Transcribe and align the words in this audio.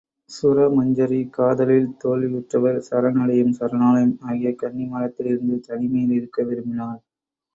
சுரமஞ்சரி 0.31 1.19
காதலில் 1.29 1.89
தோல்வியுற்றவர் 2.03 2.79
சரண் 2.87 3.19
அடையும் 3.21 3.53
சரணாலயம் 3.59 4.15
ஆகிய 4.29 4.51
கன்னிமாடத்தில் 4.55 5.25
இருந்து 5.25 5.57
தனிமையில் 5.67 6.15
இருக்க 6.15 6.43
விரும்பினாள். 6.43 6.99